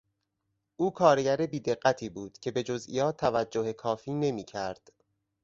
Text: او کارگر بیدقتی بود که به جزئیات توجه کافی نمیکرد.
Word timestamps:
او 0.77 0.91
کارگر 0.93 1.45
بیدقتی 1.45 2.09
بود 2.09 2.37
که 2.37 2.51
به 2.51 2.63
جزئیات 2.63 3.17
توجه 3.17 3.73
کافی 3.73 4.13
نمیکرد. 4.13 4.91